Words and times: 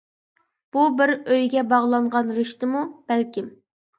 بۇ 0.77 0.85
بىر 1.01 1.11
ئۆيگە 1.17 1.63
باغلانغان 1.73 2.33
رىشتىمۇ؟ 2.39 2.81
بەلكىم. 3.13 3.53